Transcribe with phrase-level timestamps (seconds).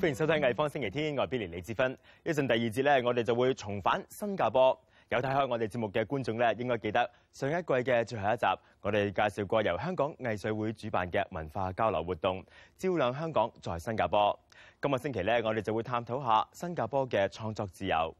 [0.00, 1.92] 歡迎收睇《藝方星期天外邊嚟李志芬》
[2.22, 4.78] 一陣第二節咧，我哋就會重返新加坡。
[5.08, 8.46] 有睇開我哋節目嘅觀眾咧，應該記得上一季嘅最後一集，
[8.82, 12.40] 我哋介紹過由香港藝水會主辦嘅文化交流活動
[12.78, 14.38] 《照亮香港在新加坡》。
[14.80, 18.14] 今个星期咧，我哋就會探討下新加坡嘅創作自由。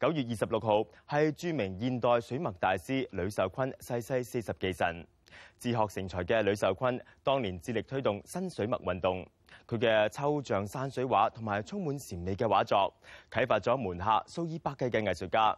[0.00, 5.04] 九月二十六號係著名現代水墨大師吕秀坤逝世四十紀陣。
[5.58, 9.26] 自學成才嘅吕秀坤，當年致力推動新水墨運動。
[9.70, 12.92] 佢嘅抽象山水画同埋充满禅理嘅画作，
[13.30, 15.56] 启发咗门下数以百计嘅艺术家，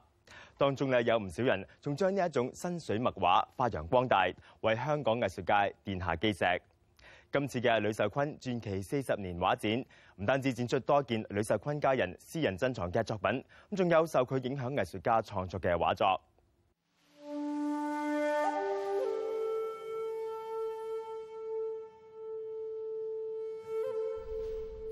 [0.59, 4.29] 当中咧有唔少人仲将呢一种新水墨画发扬光大，
[4.61, 6.45] 为香港艺术界奠下基石。
[7.33, 9.83] 今次嘅吕秀坤传奇四十年画展，
[10.17, 16.21] 唔单止展出多件吕秀坤家人私人珍藏嘅作品，咁仲有受佢影响艺术家创作嘅画作。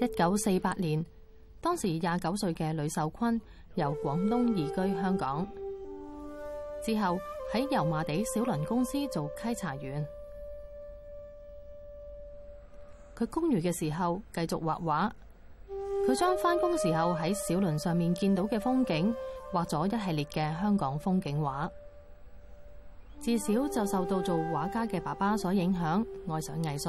[0.01, 1.05] 一九四八年，
[1.61, 3.39] 当时廿九岁嘅吕秀坤
[3.75, 5.47] 由广东移居香港，
[6.83, 7.19] 之后
[7.53, 10.03] 喺油麻地小轮公司做稽查员。
[13.15, 15.15] 佢工余嘅时候继续画画，
[15.69, 19.15] 佢将翻工时候喺小轮上面见到嘅风景
[19.53, 21.71] 画咗一系列嘅香港风景画。
[23.19, 26.89] 自小就受到做画家嘅爸爸所影响，爱上艺术。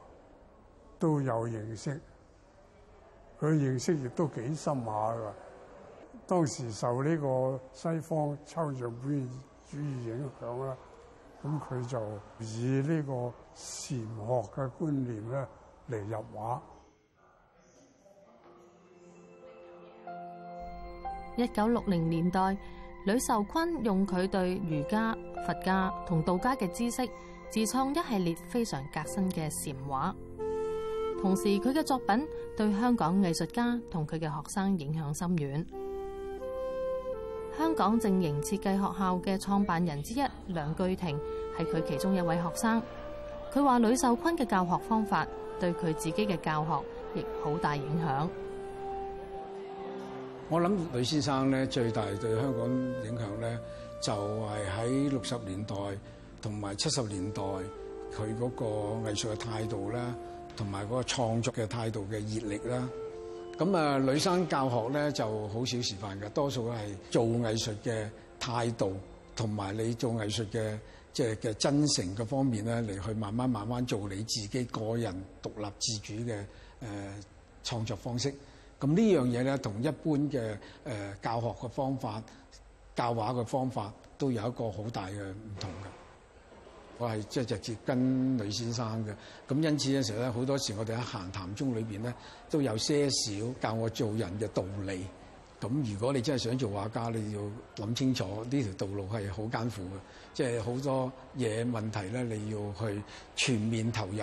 [1.01, 1.99] 都有認識，
[3.39, 5.33] 佢認識亦都幾深下噶。
[6.27, 9.27] 當時受呢個西方抽象主義
[9.73, 10.77] 影響啦，
[11.43, 11.99] 咁佢就
[12.37, 15.47] 以呢個禅學嘅觀念咧
[15.89, 16.59] 嚟入畫。
[21.35, 22.55] 一九六零年代，
[23.07, 27.09] 呂受坤用佢對儒家、佛家同道家嘅知識
[27.49, 30.13] 自創一系列非常革新嘅禅畫。
[31.21, 32.27] 同时，佢嘅作品
[32.57, 35.63] 对香港艺术家同佢嘅学生影响深远。
[37.55, 41.09] 香港正营设计学校嘅创办人之一梁巨庭
[41.59, 42.81] 系佢其中一位学生。
[43.53, 45.25] 佢话吕秀坤嘅教学方法
[45.59, 46.81] 对佢自己嘅教学
[47.13, 48.27] 亦好大影响。
[50.49, 52.67] 我谂吕先生咧，最大对香港
[53.05, 53.59] 影响咧，
[54.01, 55.75] 就系喺六十年代
[56.41, 58.49] 同埋七十年代，佢嗰
[59.03, 59.99] 个艺术嘅态度咧。
[60.55, 62.89] 同埋嗰個創作嘅態度嘅熱力啦，
[63.57, 66.77] 咁啊女生教學咧就好少示范嘅，多數係
[67.09, 68.09] 做藝術嘅
[68.39, 68.93] 態度
[69.35, 70.77] 同埋你做藝術嘅
[71.13, 76.43] 即係嘅真誠嘅方面咧嚟去慢慢慢慢做你自己個人獨立自主嘅
[76.83, 76.87] 誒
[77.63, 78.33] 創作方式。
[78.79, 82.21] 咁呢樣嘢咧同一般嘅誒教學嘅方法、
[82.95, 86.00] 教畫嘅方法都有一個好大嘅唔同嘅。
[87.01, 89.11] 我係即係直接跟女先生嘅，
[89.51, 92.13] 咁因此嘅時候咧，好多時我哋喺閒談中裏邊咧，
[92.47, 95.03] 都有些少教我做人嘅道理。
[95.59, 97.41] 咁如果你真係想做畫家，你要
[97.83, 99.87] 諗清楚呢條道路係好艱苦嘅，
[100.35, 103.03] 即係好多嘢問題咧，你要去
[103.35, 104.17] 全面投入，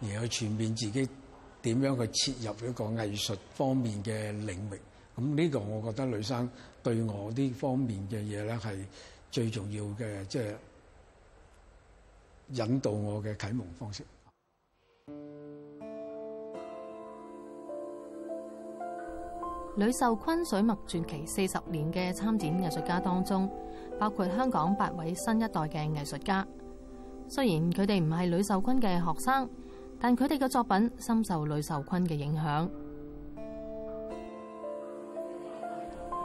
[0.00, 1.08] 然後全面自己
[1.62, 4.80] 點樣去切入一個藝術方面嘅領域。
[5.16, 6.50] 咁呢個我覺得女生
[6.82, 8.76] 對我呢方面嘅嘢咧，係
[9.30, 10.44] 最重要嘅，即係。
[12.54, 14.04] 引導我嘅啟蒙方式。
[19.76, 23.50] 吕秀坤水墨傳奇四十年嘅參展藝術家當中，
[23.98, 26.46] 包括香港八位新一代嘅藝術家。
[27.26, 29.48] 雖然佢哋唔係吕秀坤嘅學生，
[29.98, 32.68] 但佢哋嘅作品深受吕秀坤嘅影響。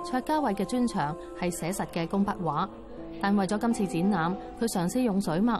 [0.05, 2.69] 卓家偉嘅專長係寫實嘅工筆畫，
[3.19, 5.59] 但為咗今次展覽，佢嘗試用水墨。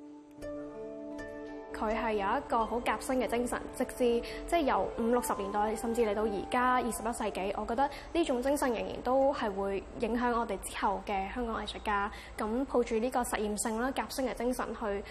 [1.81, 12.11] 佢係有一個好革新嘅精神，直至即係由五六十年代，甚至嚟到而家二十一世紀，我覺得呢種精神仍然都係會影響我哋之後嘅香港藝術家。
[12.37, 15.01] 咁抱住呢個實驗性啦、革新嘅精神去誒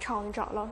[0.00, 0.68] 創作咯。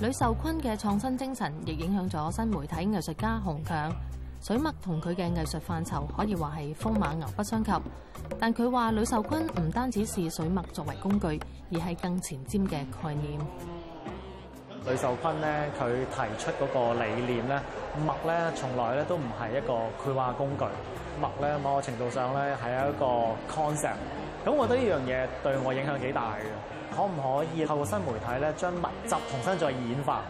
[0.00, 3.92] 吕秀坤嘅創新精神亦影響咗新媒體藝術家洪強
[4.40, 7.72] 水墨同佢嘅藝術範疇可以話係風馬牛不相及，
[8.38, 11.26] 但佢話吕秀坤唔單止是水墨作為工具，
[11.72, 12.70] 而係更前瞻嘅
[13.02, 13.89] 概念。
[14.86, 17.60] 雷秀坤咧，佢提出嗰個理念咧，
[18.02, 20.64] 墨咧從來咧都唔係一個繪畫工具，
[21.20, 23.06] 墨咧某個程度上咧係一個
[23.52, 23.96] concept。
[24.46, 30.22] 咁我覺得呢樣嘢對我影響幾大嘅，可唔可以透过新媒體咧將墨汁重新再演化？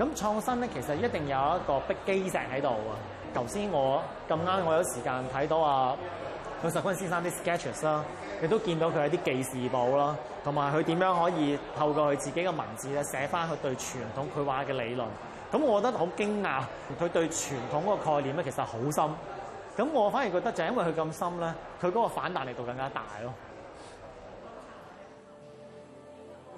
[0.00, 2.98] 咁創新咧其實一定有一個逼基石喺度啊！
[3.32, 5.96] 頭先我咁啱我有時間睇到啊。
[6.62, 8.04] 佢石君先生啲 sketches 啦，
[8.40, 15.06] 你都見到佢有啲記事簿啦，同埋佢點樣可以透過佢自己嘅文字咧寫翻佢對傳統佢話嘅理論。
[15.50, 16.64] 咁我覺得好驚訝，
[17.00, 19.84] 佢對傳統嗰個概念咧其實好深。
[19.86, 23.34] 咁我反而覺得就係因為佢咁深咧，佢嗰個反彈力度更加大咯。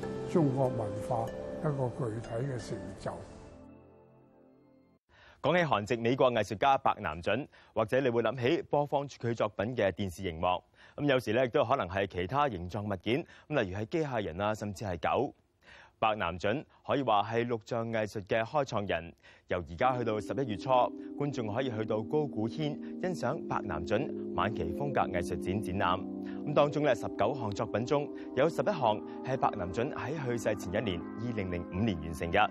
[0.31, 0.79] 中国文
[1.09, 1.25] 化
[1.59, 3.11] 一个具体嘅成就。
[5.43, 10.47] 讲起韩籍美国艺术家白南准，或者你会谂起播放佢作品嘅电视荧幕。
[10.95, 15.33] 咁有时咧亦都可能系其他形状物件，咁例如系机械人啊，甚至系狗。
[15.99, 19.13] 白南准可以话系录像艺术嘅开创人。
[19.49, 20.69] 由而家去到十一月初，
[21.17, 26.10] 观众可以去到高古轩欣赏白南准晚期风格艺术展展览。
[26.45, 32.49] 咁當中咧，十九項作品中有十一項係白南准喺去世前一年，二零零五年完成嘅。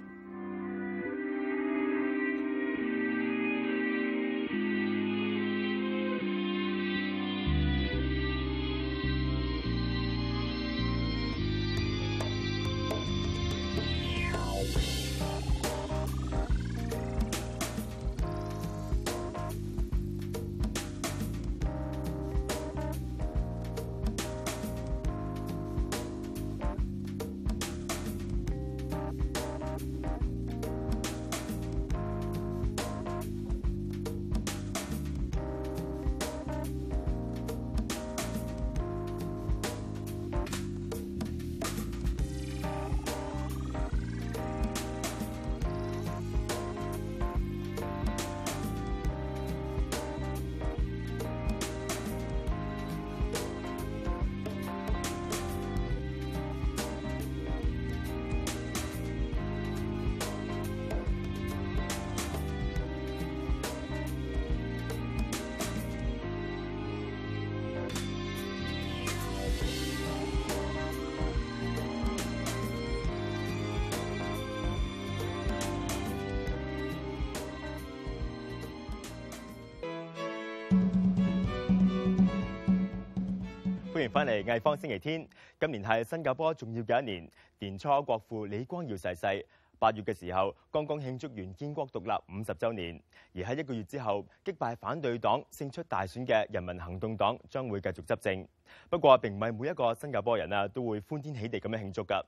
[84.03, 85.29] 迎翻嚟，艺方星期天。
[85.61, 87.29] 今年系新加坡重要嘅一年。
[87.59, 89.47] 年初国父李光耀逝世，
[89.79, 92.99] 八月嘅时候刚刚庆祝完建国独立五十周年。
[93.35, 98.49] 而喺一个月之后击败反对党胜出大选嘅人民行动党将会继续执政。
[98.89, 102.25] 不过，并唔系每一个新加坡人啊都会欢天喜地咁样庆祝噶。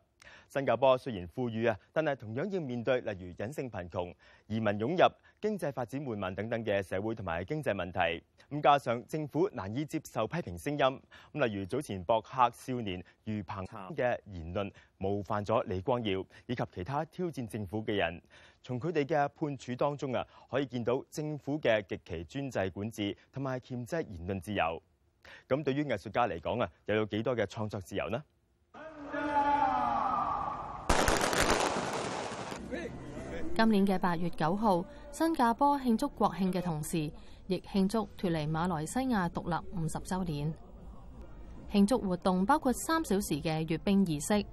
[0.48, 4.14] 新加坡虽然富裕啊，但系同样要面对例如隐性贫穷、
[4.46, 5.04] 移民涌入。
[5.42, 10.78] 經濟發展緩慢等等嘅社會同埋經濟問題，咁加上政府難以接受批評聲音，
[11.32, 18.22] 咁例如早前博客少年余澎嘅言論冒犯咗李光耀以及其他挑戰政府嘅人，
[18.62, 24.80] 從佢哋嘅判處當中啊，可以見到政府嘅極其專制管治同埋剷制言論自由。
[25.48, 28.22] 咁對於藝術家嚟講啊，又有幾多嘅創作自由呢？
[33.64, 37.08] 今年嘅八月九号，新加坡庆祝国庆嘅同时，
[37.46, 40.52] 亦庆祝脱离马来西亚独立五十周年。
[41.70, 44.44] 庆祝活动包括三小时嘅阅兵仪式，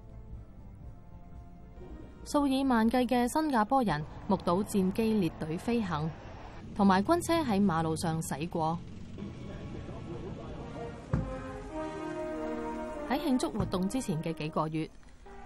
[2.23, 6.07] 数以万计嘅新加坡人目睹战机列队飞行，
[6.75, 8.77] 同埋军车喺马路上驶过。
[13.09, 14.87] 喺庆祝活动之前嘅几个月，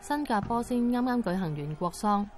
[0.01, 2.29] 新加坡先啱啱举行完国丧。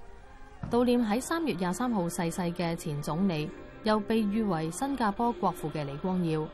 [0.72, 3.50] 悼念喺三月廿三号逝世嘅前总理，
[3.84, 6.45] 又被誉为新加坡国父嘅李光耀。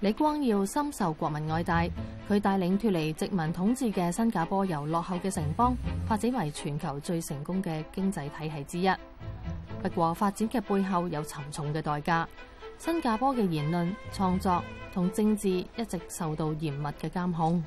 [0.00, 1.88] 李光耀深受国民爱戴，
[2.28, 5.74] 佢带领脱离殖民统治嘅新加坡，由落后嘅城邦
[6.06, 8.90] 发展为全球最成功嘅经济体系之一。
[9.80, 12.28] 不过，发展嘅背后有沉重嘅代价。
[12.78, 17.62] 新加坡嘅言论、创作同政治一直受到严密嘅监控。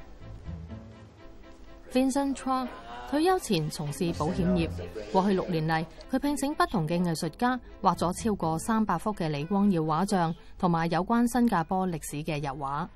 [1.95, 2.67] Vincent Chua
[3.09, 4.69] 退休前从事保险业，
[5.13, 12.89] 过去六年嚟，佢聘请不同嘅艺术家画咗超过三百幅嘅李光耀画像，同埋有关新加坡历史嘅油画。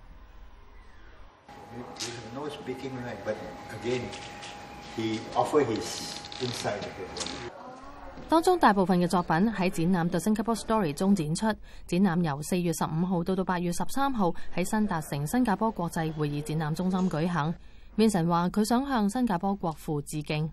[8.27, 11.45] 當中大部分嘅作品喺展覽《The Singapore Story》中展出。
[11.87, 17.55] 展覽由四月十五號到到八月十三號喺新達城新加坡國際會議展覽中心舉行。
[17.99, 20.49] Vincent 話：佢想向新加坡國父致敬。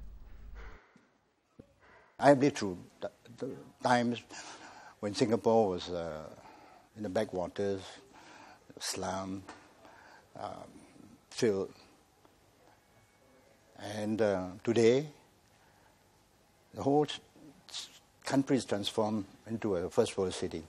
[2.19, 2.77] I've lived through
[3.81, 4.21] times
[5.01, 6.25] when Singapore was uh,
[6.97, 7.83] in the backwaters,
[8.81, 9.43] slum,
[10.35, 10.67] um,
[11.31, 11.71] filled,
[13.97, 15.07] and uh, today
[16.75, 17.07] the whole
[18.25, 20.65] country is transformed into a first world city.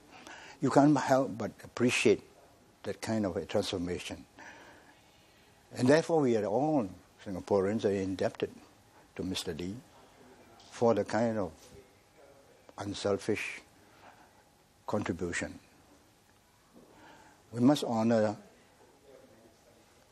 [0.60, 2.20] You can't help but appreciate
[2.84, 4.24] that kind of a transformation.
[5.76, 6.88] And therefore, we are all
[7.24, 8.50] Singaporeans are indebted
[9.16, 9.58] to Mr.
[9.58, 9.74] Lee
[10.70, 11.50] for the kind of
[12.78, 13.60] unselfish
[14.86, 15.58] contribution.
[17.52, 18.36] We must honor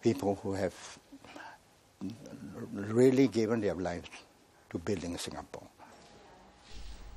[0.02, 0.74] people who have
[2.72, 4.08] really given their lives
[4.70, 5.66] to building Singapore.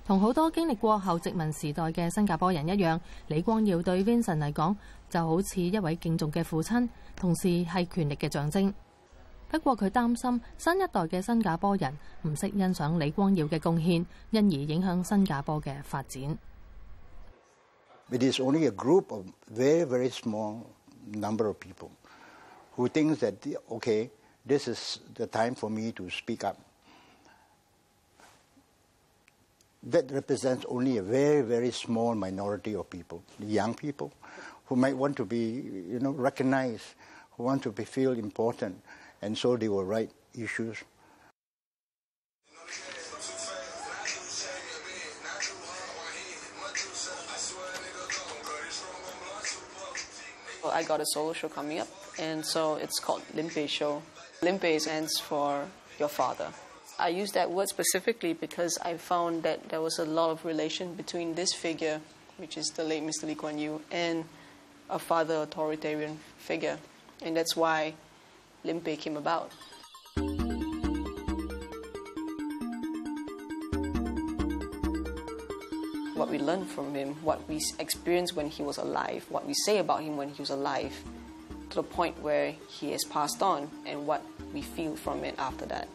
[0.10, 4.76] 同好多经历过后殖民时代嘅新加坡人一样，李光耀对 Vincent 嚟讲
[5.08, 8.74] 就好似一位敬重嘅父亲，同时系权力嘅象征。
[9.52, 16.24] 不过佢担心新一代嘅新加坡人唔识欣赏李光耀嘅贡献，因而影响新加坡嘅发展。
[18.10, 20.62] It is only a group of very very small
[21.06, 21.92] number of people
[22.76, 23.36] who thinks that
[23.70, 24.10] okay
[24.48, 26.56] this is the time for me to speak up.
[29.84, 34.12] that represents only a very, very small minority of people, young people,
[34.66, 36.96] who might want to be, you know, recognized,
[37.38, 38.82] who want to be, feel important,
[39.22, 40.78] and so they will write issues.
[50.66, 51.88] I got a solo show coming up,
[52.20, 54.02] and so it's called Limpe Show.
[54.42, 55.66] Limpe stands for
[55.98, 56.50] your father.
[57.02, 60.96] I use that word specifically because I found that there was a lot of relation
[60.96, 62.02] between this figure,
[62.38, 63.24] which is the late Mr.
[63.24, 64.26] Lee Kuan Yew, and
[64.90, 66.78] a father authoritarian figure.
[67.22, 67.94] And that's why
[68.66, 69.54] Pei came about.
[76.18, 79.78] What we learn from him, what we experience when he was alive, what we say
[79.78, 80.94] about him when he was alive,
[81.70, 84.22] to the point where he has passed on, and what
[84.54, 85.88] we feel from it after that.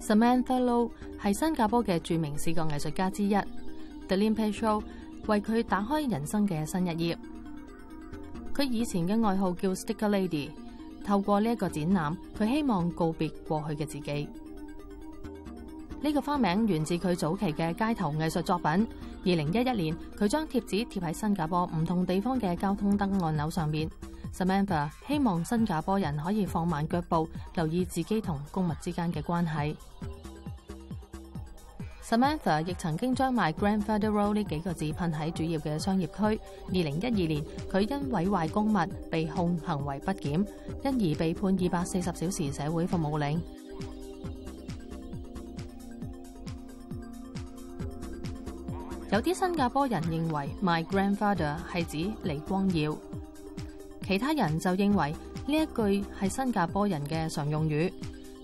[0.00, 3.34] Samantha Low 係新加坡嘅著名視覺藝術家之一
[4.08, 4.82] ，Delin p e c h o
[5.26, 7.18] 為佢打開人生嘅新一页。
[8.54, 10.48] 佢以前嘅爱好叫 Sticker Lady，
[11.04, 14.28] 透過呢一個展覽，佢希望告別過去嘅自己。
[16.02, 18.68] 呢個花名源自佢早期嘅街頭藝術作品。
[19.24, 23.90] 二零一一年，佢將貼紙貼喺新加坡唔同地方嘅交通燈按钮上面。
[24.36, 29.74] Samantha 希望新加坡人可以放慢脚步，留意自己同公物之間嘅關係。
[32.02, 36.38] Samantha 亦曾經將 y grandfather Road 呢幾個字噴喺主要嘅商業區。
[36.68, 38.78] 二零一二年，佢因毀壞公物
[39.10, 40.46] 被控行為不檢，
[40.84, 43.40] 因而被判二百四十小時社會服務令。
[49.10, 52.94] 有啲新加坡人認為 my grandfather 係指李光耀。
[54.06, 55.10] 其他人就认为
[55.48, 57.92] 呢一句系新加坡人嘅常用语，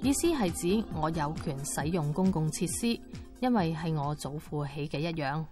[0.03, 2.99] 意思系指我有权使用公共设施，
[3.39, 5.47] 因为系我祖父起嘅一样。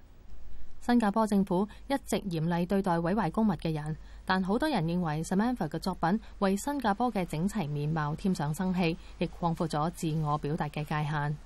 [0.81, 11.37] 新加坡政府一直严厉对待毁坏公物嘅人，但好多人认为 s a m a n t h a 嘅作品为新加坡嘅整齐面貌添上生气，亦扩阔咗自我表达嘅界限。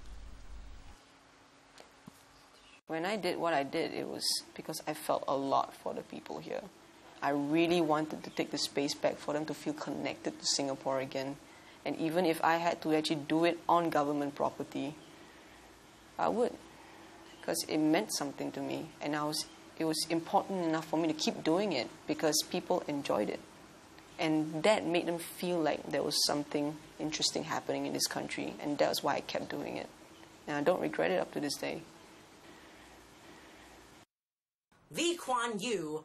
[2.88, 4.24] When I did what I did, it was
[4.56, 6.62] because I felt a lot for the people here.
[7.24, 11.00] I really wanted to take the space back for them to feel connected to Singapore
[11.00, 11.36] again.
[11.82, 14.94] And even if I had to actually do it on government property,
[16.18, 16.52] I would.
[17.40, 18.90] Because it meant something to me.
[19.00, 19.46] And I was,
[19.78, 23.40] it was important enough for me to keep doing it because people enjoyed it.
[24.18, 28.52] And that made them feel like there was something interesting happening in this country.
[28.60, 29.88] And that's why I kept doing it.
[30.46, 31.80] And I don't regret it up to this day.
[34.90, 36.04] Lee Kuan Yew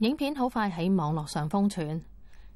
[0.00, 1.98] 影片好快喺网络上疯传。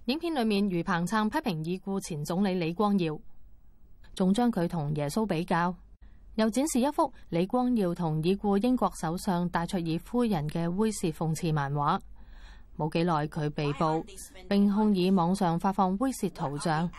[0.07, 3.19] 影片里面，余彭灿批评已故前总理李光耀，
[4.15, 5.75] 仲将佢同耶稣比较，
[6.35, 11.99] 又展示一幅李光耀同已故英国首相戴卓尔夫人嘅猥亵讽刺漫画。
[12.77, 14.05] 冇几耐佢被捕，
[14.49, 16.91] 并控以网上发放猥亵图像，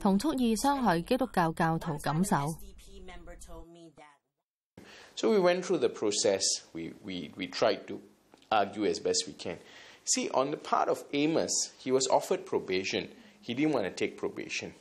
[0.00, 2.36] 同蓄意伤害基督教教徒感受。
[10.06, 13.08] See, on the part of Amos, he was offered probation.
[13.40, 14.74] He didn't want to take probation.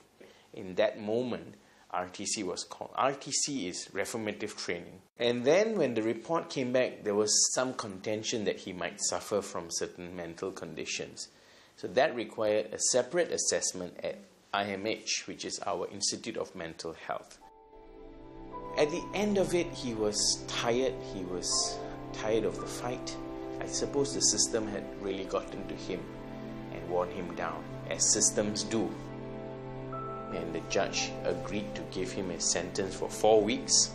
[0.54, 1.56] In that moment,
[1.94, 2.92] RTC was called.
[2.98, 5.00] RTC is reformative training.
[5.18, 9.42] And then, when the report came back, there was some contention that he might suffer
[9.42, 11.30] from certain mental conditions.
[11.78, 14.18] So, that required a separate assessment at
[14.54, 17.38] IMH, which is our Institute of Mental Health.
[18.78, 20.94] At the end of it, he was tired.
[21.14, 21.78] He was
[22.12, 23.16] tired of the fight.
[23.64, 26.00] I suppose the system had really gotten to him
[26.74, 28.90] and worn him down, as systems do.
[30.36, 33.92] And the judge agreed to give him a sentence for four weeks,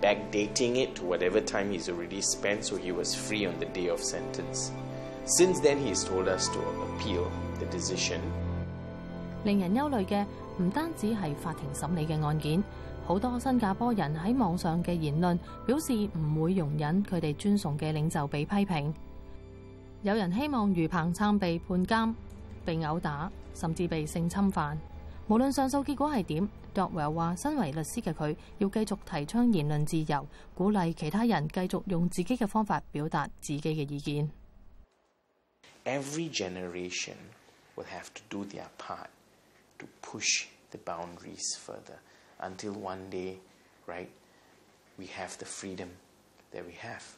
[0.00, 3.88] backdating it to whatever time he's already spent so he was free on the day
[3.88, 4.70] of sentence.
[5.24, 7.26] Since then, he has told us to appeal
[7.58, 8.20] the decision.
[9.44, 10.24] 令人憂慮嘅
[10.62, 12.62] 唔單止係法庭審理嘅案件，
[13.04, 18.92] 好多新加坡人喺網上嘅言論表示唔會容忍佢哋尊崇嘅領袖被批評。
[20.02, 22.14] 有人希望余鹏参被判监、
[22.64, 24.78] 被殴打，甚至被性侵犯。
[25.26, 34.30] 无论上诉结果系点，多维尔话：身为律师嘅佢要继续提倡言论自由，鼓励其他人继续用自己嘅方法表达自己嘅意见。
[35.84, 37.14] Every generation
[37.76, 39.08] will have to do their part
[39.80, 41.98] to push the boundaries further
[42.38, 43.38] until one day,
[43.88, 44.08] right,
[44.96, 45.88] we have the freedom
[46.52, 47.17] that we have.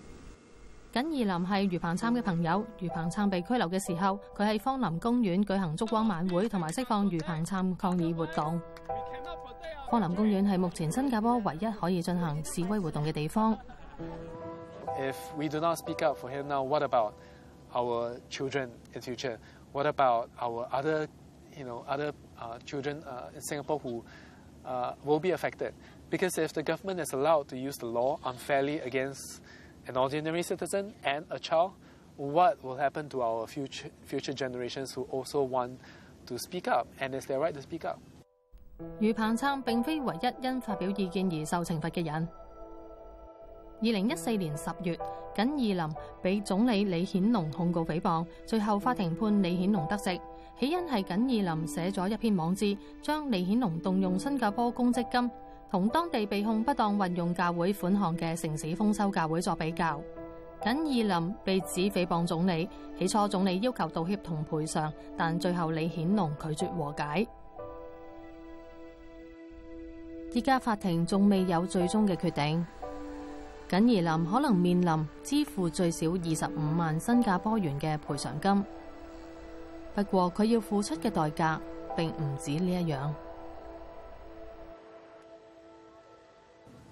[0.91, 8.61] 耿怡林系余鹏灿嘅朋友，余鹏灿被拘留嘅时候，佢喺芳林公园举行烛光晚会，同埋释放余鹏灿抗议活动。
[9.89, 13.57] 芳林公园系目前新加坡唯一可以进行示威活动嘅地方。
[14.99, 17.13] If we do not speak up for him now, what about
[17.71, 19.37] our children in future?
[19.71, 21.07] What about our other,
[21.57, 22.11] you know, other
[22.65, 23.01] children
[23.33, 24.03] in Singapore who
[25.05, 25.71] will be affected?
[26.09, 29.41] Because if the government is allowed to use the law unfairly against...
[38.99, 42.13] 余鹏灿并非唯一因发表意见而受惩罚嘅人。
[43.81, 44.97] 二零一四年十月，
[45.35, 45.85] 简义林
[46.21, 50.11] 被总理李显龙控告诽谤，最后法庭判李显龙得食。
[50.59, 55.29] 起因系简义林写咗一篇网志，将李显龙动用新加坡公积金。
[55.71, 60.01] 同当地被控不当运用教会款项嘅城市丰收教会作比较，
[60.61, 62.67] 简仪林被指诽谤总理，
[62.99, 67.25] 起初总理要求道歉同赔偿，但最后李显龙拒绝和解。
[70.33, 72.65] 依家法庭仲未有最终嘅决定，
[73.69, 78.65] 简仪林可能面临支付最少二十五万新加坡元嘅赔偿金。
[79.95, 81.61] 不过佢要付出嘅代价
[81.95, 83.13] 并唔止呢一样。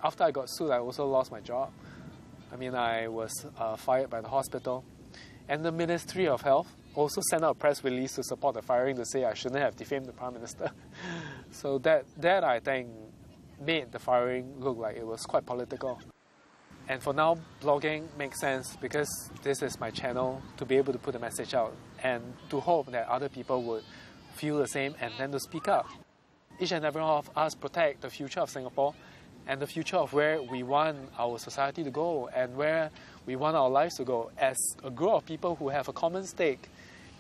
[0.03, 1.71] after I got sued, I also lost my job.
[2.51, 4.83] I mean, I was uh, fired by the hospital.
[5.47, 8.95] And the Ministry of Health also sent out a press release to support the firing
[8.97, 10.71] to say I shouldn't have defamed the Prime Minister.
[11.51, 12.89] so that, that, I think,
[13.63, 15.99] made the firing look like it was quite political.
[16.87, 19.07] And for now, blogging makes sense because
[19.43, 22.87] this is my channel to be able to put the message out and to hope
[22.91, 23.83] that other people would
[24.33, 25.87] feel the same and then to speak up.
[26.59, 28.95] Each and every one of us protect the future of Singapore
[29.49, 32.91] and the future of where we want our society to go and where
[33.25, 36.23] we want our lives to go as a group of people who have a common
[36.23, 36.69] stake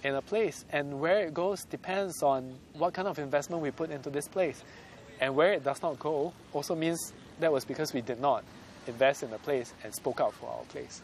[0.03, 0.63] in a place.
[0.71, 4.63] And where it goes depends on what kind of investment we put into this place.
[5.19, 8.43] And where it does not go also means that was because we did not
[8.85, 11.01] invest in the place and spoke out for our place.